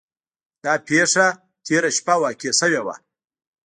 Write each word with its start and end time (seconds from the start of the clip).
دا 0.63 0.73
پیښه 0.87 1.27
تیره 1.65 1.89
شپه 1.97 2.15
واقع 2.21 2.51
شوې 2.59 2.81
وه. 2.85 2.95